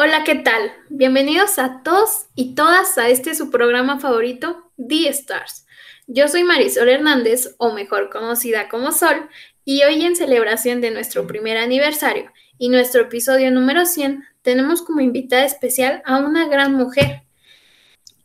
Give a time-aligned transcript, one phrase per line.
[0.00, 0.70] Hola, ¿qué tal?
[0.90, 5.66] Bienvenidos a todos y todas a este su programa favorito, The Stars.
[6.06, 9.28] Yo soy Marisol Hernández, o mejor conocida como Sol,
[9.64, 15.00] y hoy en celebración de nuestro primer aniversario y nuestro episodio número 100, tenemos como
[15.00, 17.22] invitada especial a una gran mujer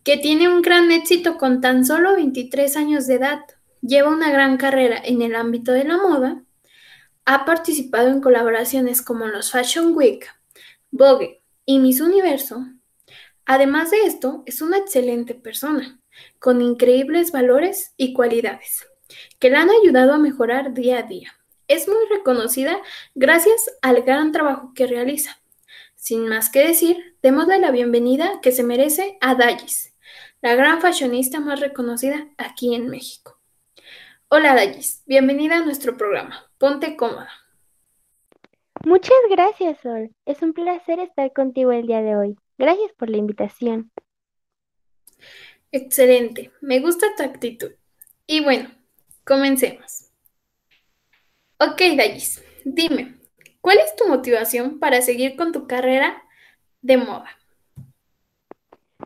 [0.04, 3.40] que tiene un gran éxito con tan solo 23 años de edad.
[3.82, 6.44] Lleva una gran carrera en el ámbito de la moda.
[7.26, 10.28] Ha participado en colaboraciones como los Fashion Week,
[10.92, 12.66] Vogue, y Miss Universo,
[13.46, 16.00] además de esto, es una excelente persona,
[16.40, 18.86] con increíbles valores y cualidades,
[19.40, 21.34] que la han ayudado a mejorar día a día.
[21.68, 22.78] Es muy reconocida
[23.16, 25.42] gracias al gran trabajo que realiza.
[25.96, 29.96] Sin más que decir, démosle la bienvenida que se merece a Dallis,
[30.42, 33.40] la gran fashionista más reconocida aquí en México.
[34.28, 36.52] Hola Dallis, bienvenida a nuestro programa.
[36.58, 37.43] Ponte cómoda.
[38.86, 40.14] Muchas gracias, Sol.
[40.26, 42.36] Es un placer estar contigo el día de hoy.
[42.58, 43.92] Gracias por la invitación.
[45.72, 47.72] Excelente, me gusta tu actitud.
[48.28, 48.70] Y bueno,
[49.24, 50.12] comencemos.
[51.60, 53.16] Ok, Dallis, dime,
[53.62, 56.22] ¿cuál es tu motivación para seguir con tu carrera
[56.82, 57.30] de moda?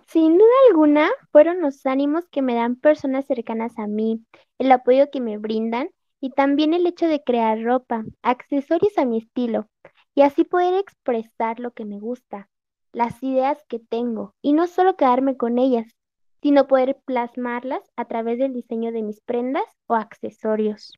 [0.08, 4.26] Sin duda alguna, fueron los ánimos que me dan personas cercanas a mí,
[4.58, 9.20] el apoyo que me brindan y también el hecho de crear ropa, accesorios a mi
[9.20, 9.68] estilo
[10.16, 12.50] y así poder expresar lo que me gusta,
[12.92, 15.86] las ideas que tengo y no solo quedarme con ellas,
[16.42, 20.94] sino poder plasmarlas a través del diseño de mis prendas o accesorios.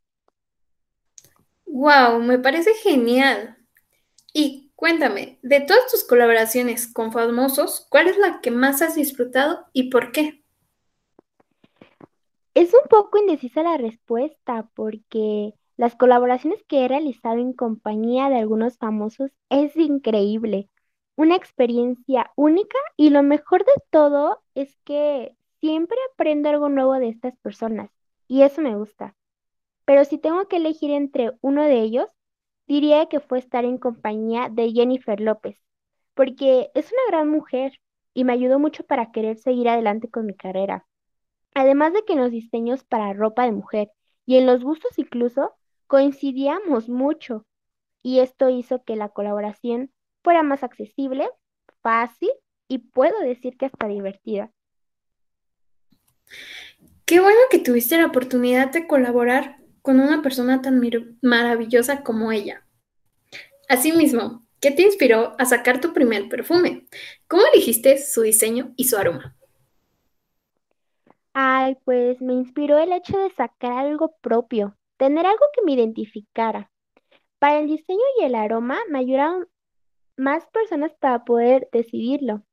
[1.66, 2.22] ¡Wow!
[2.22, 3.58] Me parece genial.
[4.34, 9.66] Y cuéntame, de todas tus colaboraciones con famosos, ¿cuál es la que más has disfrutado
[9.74, 10.39] y por qué?
[12.60, 18.38] Es un poco indecisa la respuesta porque las colaboraciones que he realizado en compañía de
[18.38, 20.70] algunos famosos es increíble,
[21.16, 27.08] una experiencia única y lo mejor de todo es que siempre aprendo algo nuevo de
[27.08, 27.92] estas personas
[28.28, 29.16] y eso me gusta.
[29.86, 32.10] Pero si tengo que elegir entre uno de ellos,
[32.68, 35.64] diría que fue estar en compañía de Jennifer López,
[36.14, 37.80] porque es una gran mujer
[38.14, 40.89] y me ayudó mucho para querer seguir adelante con mi carrera.
[41.54, 43.92] Además de que en los diseños para ropa de mujer
[44.26, 45.56] y en los gustos incluso
[45.88, 47.46] coincidíamos mucho
[48.04, 49.92] y esto hizo que la colaboración
[50.24, 51.28] fuera más accesible,
[51.82, 52.30] fácil
[52.68, 54.52] y puedo decir que hasta divertida.
[57.06, 60.80] Qué bueno que tuviste la oportunidad de colaborar con una persona tan
[61.22, 62.68] maravillosa como ella.
[63.68, 66.88] Asimismo, ¿qué te inspiró a sacar tu primer perfume?
[67.28, 69.39] ¿Cómo elegiste su diseño y su aroma?
[71.34, 76.72] Ay, pues me inspiró el hecho de sacar algo propio, tener algo que me identificara.
[77.40, 79.48] Para el diseño y el aroma me ayudaron
[80.18, 82.44] más personas para poder decidirlo.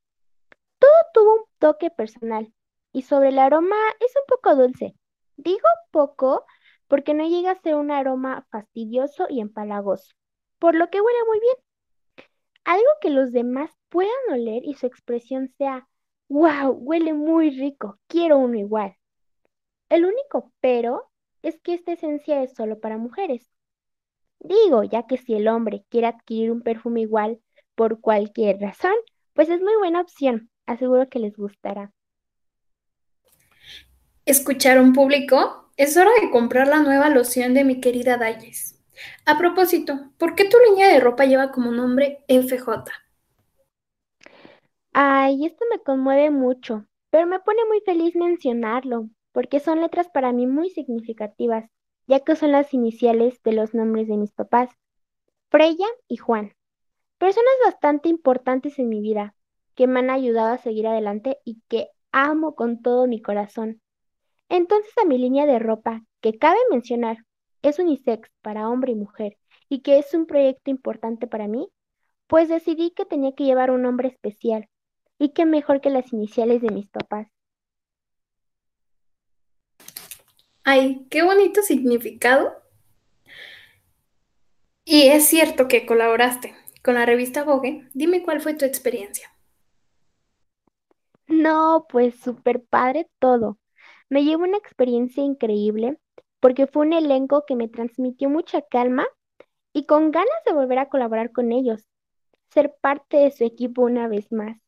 [0.78, 2.53] Todo tuvo un toque personal
[2.92, 4.94] y sobre el aroma es un poco dulce.
[5.37, 6.44] Digo poco
[6.88, 10.14] porque no llega a ser un aroma fastidioso y empalagoso,
[10.58, 11.56] por lo que huele muy bien.
[12.64, 15.88] Algo que los demás puedan oler y su expresión sea
[16.28, 16.72] ¡Wow!
[16.72, 17.98] Huele muy rico.
[18.09, 18.97] Quiero uno igual.
[19.88, 21.10] El único pero
[21.42, 23.48] es que esta esencia es solo para mujeres.
[24.41, 27.41] Digo, ya que si el hombre quiere adquirir un perfume igual
[27.75, 28.94] por cualquier razón,
[29.32, 30.50] pues es muy buena opción.
[30.66, 31.92] Aseguro que les gustará.
[34.25, 35.70] ¿Escucharon público?
[35.76, 38.82] Es hora de comprar la nueva loción de mi querida Dalles.
[39.25, 42.91] A propósito, ¿por qué tu línea de ropa lleva como nombre FJ?
[44.99, 50.33] Ay, esto me conmueve mucho, pero me pone muy feliz mencionarlo, porque son letras para
[50.33, 51.71] mí muy significativas,
[52.07, 54.71] ya que son las iniciales de los nombres de mis papás,
[55.51, 56.55] Freya y Juan.
[57.19, 59.35] Personas bastante importantes en mi vida,
[59.75, 63.83] que me han ayudado a seguir adelante y que amo con todo mi corazón.
[64.49, 67.19] Entonces a mi línea de ropa, que cabe mencionar,
[67.61, 69.37] es unisex para hombre y mujer,
[69.69, 71.69] y que es un proyecto importante para mí,
[72.26, 74.70] pues decidí que tenía que llevar un nombre especial
[75.19, 77.29] y qué mejor que las iniciales de mis papás.
[80.65, 82.53] Ay, qué bonito significado.
[84.85, 87.89] Y es cierto que colaboraste con la revista Vogue.
[87.95, 89.31] Dime cuál fue tu experiencia.
[91.29, 93.59] No, pues súper padre todo.
[94.09, 95.99] Me llevo una experiencia increíble
[96.41, 99.07] porque fue un elenco que me transmitió mucha calma
[99.73, 101.89] y con ganas de volver a colaborar con ellos,
[102.51, 104.66] ser parte de su equipo una vez más.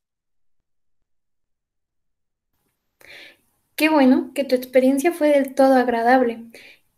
[3.76, 6.44] Qué bueno que tu experiencia fue del todo agradable.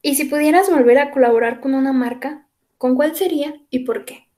[0.02, 2.48] Y si pudieras volver a colaborar con una marca,
[2.78, 4.28] ¿con cuál sería y por qué?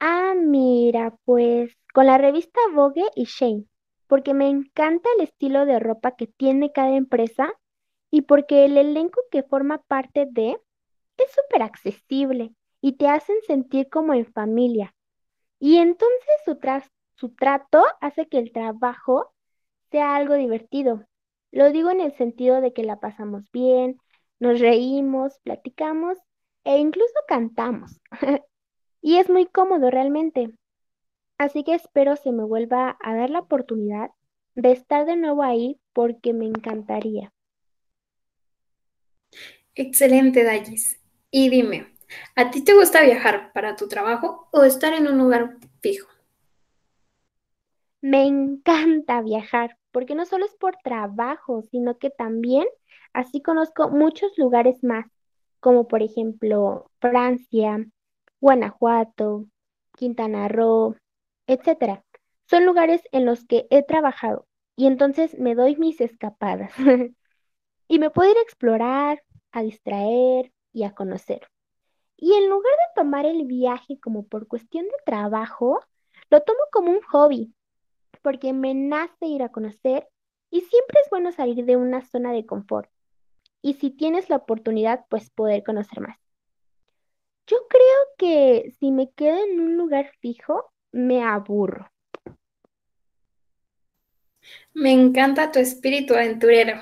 [0.00, 3.66] Ah, mira, pues con la revista Vogue y Shane,
[4.08, 7.52] porque me encanta el estilo de ropa que tiene cada empresa
[8.10, 10.58] y porque el elenco que forma parte de
[11.16, 14.94] es súper accesible y te hacen sentir como en familia.
[15.60, 16.58] Y entonces su,
[17.14, 19.33] su trato hace que el trabajo
[19.94, 21.06] sea algo divertido.
[21.52, 23.96] Lo digo en el sentido de que la pasamos bien,
[24.40, 26.18] nos reímos, platicamos
[26.64, 28.00] e incluso cantamos.
[29.06, 30.48] Y es muy cómodo realmente.
[31.36, 34.10] Así que espero se me vuelva a dar la oportunidad
[34.54, 37.30] de estar de nuevo ahí porque me encantaría.
[39.74, 40.98] Excelente, Dallis.
[41.30, 41.94] Y dime,
[42.34, 46.08] ¿a ti te gusta viajar para tu trabajo o estar en un lugar fijo?
[48.00, 52.66] Me encanta viajar porque no solo es por trabajo, sino que también
[53.12, 55.06] así conozco muchos lugares más,
[55.60, 57.86] como por ejemplo Francia,
[58.40, 59.46] Guanajuato,
[59.96, 60.96] Quintana Roo,
[61.46, 62.04] etcétera.
[62.50, 66.72] Son lugares en los que he trabajado y entonces me doy mis escapadas.
[67.86, 71.46] Y me puedo ir a explorar, a distraer y a conocer.
[72.16, 75.80] Y en lugar de tomar el viaje como por cuestión de trabajo,
[76.30, 77.54] lo tomo como un hobby,
[78.24, 80.08] porque me nace ir a conocer
[80.50, 82.90] y siempre es bueno salir de una zona de confort.
[83.60, 86.18] Y si tienes la oportunidad, pues poder conocer más.
[87.46, 87.82] Yo creo
[88.16, 91.90] que si me quedo en un lugar fijo, me aburro.
[94.72, 96.80] Me encanta tu espíritu aventurero.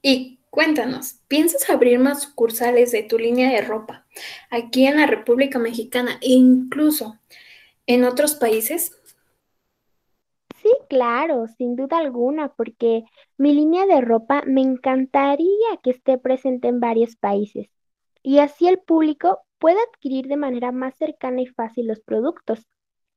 [0.00, 4.06] Y cuéntanos, ¿piensas abrir más sucursales de tu línea de ropa
[4.48, 7.18] aquí en la República Mexicana e incluso
[7.86, 8.96] en otros países?
[10.64, 13.04] Sí, claro, sin duda alguna, porque
[13.38, 17.68] mi línea de ropa me encantaría que esté presente en varios países
[18.22, 22.66] y así el público pueda adquirir de manera más cercana y fácil los productos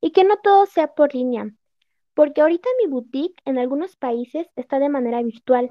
[0.02, 1.52] y que no todo sea por línea,
[2.16, 5.70] porque ahorita mi boutique en algunos países está de manera virtual.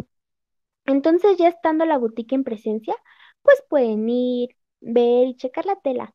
[0.86, 2.94] Entonces ya estando la boutique en presencia,
[3.42, 4.50] pues pueden ir,
[4.80, 6.14] ver y checar la tela,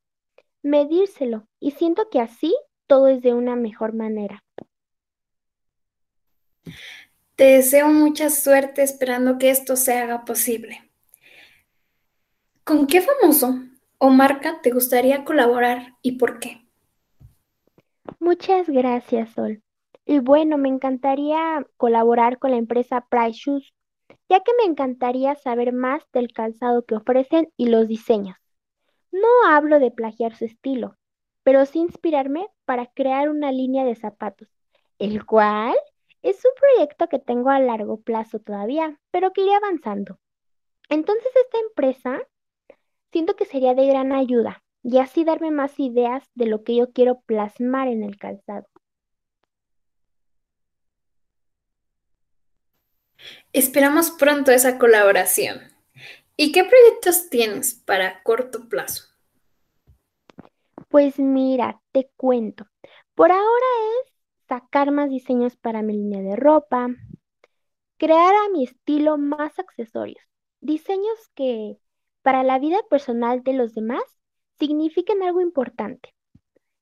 [0.63, 2.55] medírselo y siento que así
[2.87, 4.43] todo es de una mejor manera.
[7.35, 10.91] Te deseo mucha suerte esperando que esto se haga posible.
[12.63, 13.59] ¿Con qué famoso
[13.97, 16.61] o marca te gustaría colaborar y por qué?
[18.19, 19.61] Muchas gracias, Sol.
[20.05, 23.73] Y bueno, me encantaría colaborar con la empresa Price Shoes,
[24.29, 28.37] ya que me encantaría saber más del calzado que ofrecen y los diseños.
[29.11, 30.95] No hablo de plagiar su estilo,
[31.43, 34.47] pero sí inspirarme para crear una línea de zapatos,
[34.99, 35.75] el cual
[36.21, 40.19] es un proyecto que tengo a largo plazo todavía, pero que iré avanzando.
[40.89, 42.21] Entonces, esta empresa
[43.11, 46.91] siento que sería de gran ayuda y así darme más ideas de lo que yo
[46.91, 48.67] quiero plasmar en el calzado.
[53.53, 55.61] Esperamos pronto esa colaboración.
[56.35, 59.03] ¿Y qué proyectos tienes para corto plazo?
[60.89, 62.65] Pues mira, te cuento.
[63.13, 63.67] Por ahora
[64.03, 64.10] es
[64.51, 66.89] sacar más diseños para mi línea de ropa,
[67.97, 70.21] crear a mi estilo más accesorios,
[70.59, 71.77] diseños que
[72.21, 74.03] para la vida personal de los demás
[74.59, 76.13] signifiquen algo importante.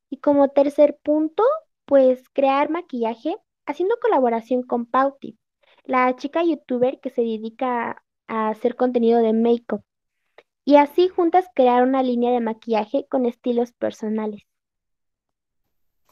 [0.10, 1.44] Y como tercer punto,
[1.86, 3.36] pues crear maquillaje
[3.68, 5.38] haciendo colaboración con Pauti,
[5.84, 9.84] la chica youtuber que se dedica a hacer contenido de make-up.
[10.66, 14.49] Y así juntas crear una línea de maquillaje con estilos personales.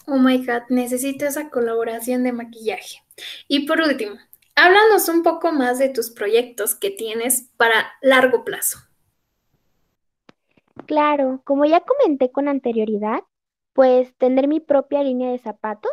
[0.09, 3.03] Oh my God, necesito esa colaboración de maquillaje.
[3.49, 4.15] Y por último,
[4.55, 8.79] háblanos un poco más de tus proyectos que tienes para largo plazo.
[10.85, 13.19] Claro, como ya comenté con anterioridad,
[13.73, 15.91] pues tener mi propia línea de zapatos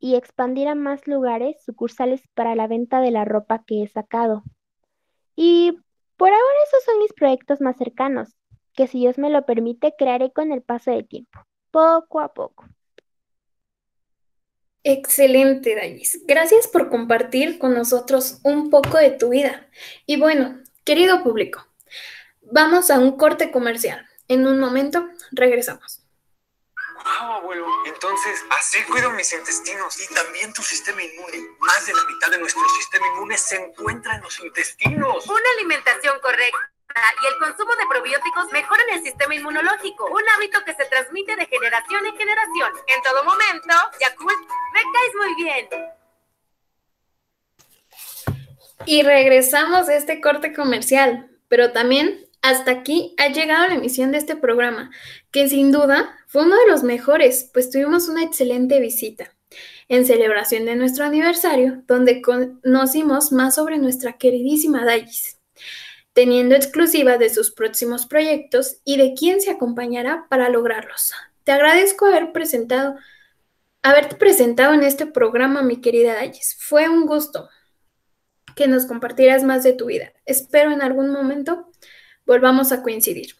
[0.00, 4.42] y expandir a más lugares sucursales para la venta de la ropa que he sacado.
[5.36, 5.78] Y
[6.16, 8.34] por ahora esos son mis proyectos más cercanos,
[8.72, 11.38] que si Dios me lo permite, crearé con el paso del tiempo,
[11.70, 12.64] poco a poco.
[14.88, 16.20] Excelente, Dallis.
[16.26, 19.68] Gracias por compartir con nosotros un poco de tu vida.
[20.06, 21.66] Y bueno, querido público,
[22.40, 24.08] vamos a un corte comercial.
[24.28, 26.04] En un momento regresamos.
[27.02, 27.66] Wow, abuelo.
[27.86, 31.38] Entonces, así cuido mis intestinos y también tu sistema inmune.
[31.58, 35.26] Más de la mitad de nuestro sistema inmune se encuentra en los intestinos.
[35.26, 36.75] Una alimentación correcta
[37.22, 41.46] y el consumo de probióticos mejoran el sistema inmunológico, un hábito que se transmite de
[41.46, 42.72] generación en generación.
[42.86, 44.38] En todo momento, Yakult,
[44.72, 45.68] me caes muy bien.
[48.86, 54.18] Y regresamos de este corte comercial, pero también Hasta aquí ha llegado la emisión de
[54.18, 54.92] este programa,
[55.32, 59.32] que sin duda fue uno de los mejores, pues tuvimos una excelente visita
[59.88, 65.35] en celebración de nuestro aniversario, donde conocimos más sobre nuestra queridísima Dayis,
[66.16, 71.12] teniendo exclusiva de sus próximos proyectos y de quién se acompañará para lograrlos.
[71.44, 72.96] Te agradezco haber presentado,
[73.82, 76.56] haberte presentado en este programa, mi querida Dayis.
[76.58, 77.50] Fue un gusto
[78.54, 80.10] que nos compartieras más de tu vida.
[80.24, 81.70] Espero en algún momento
[82.24, 83.34] volvamos a coincidir.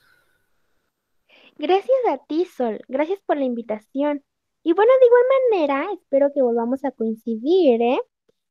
[1.56, 2.82] Gracias a ti, Sol.
[2.88, 4.22] Gracias por la invitación.
[4.62, 8.00] Y bueno, de igual manera, espero que volvamos a coincidir, ¿eh?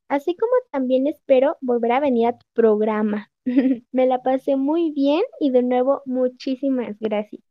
[0.08, 3.30] Así como también espero volver a venir a tu programa.
[3.92, 7.42] Me la pasé muy bien y de nuevo muchísimas gracias.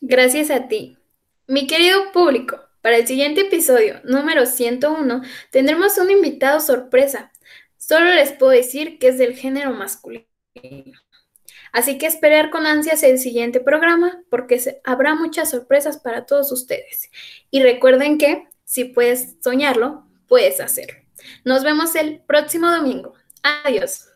[0.00, 0.98] Gracias a ti.
[1.46, 7.32] Mi querido público, para el siguiente episodio, número 101, tendremos un invitado sorpresa.
[7.78, 10.26] Solo les puedo decir que es del género masculino.
[11.72, 17.10] Así que esperar con ansias el siguiente programa porque habrá muchas sorpresas para todos ustedes.
[17.50, 20.98] Y recuerden que si puedes soñarlo, puedes hacerlo.
[21.44, 23.14] Nos vemos el próximo domingo.
[23.42, 24.11] Adiós.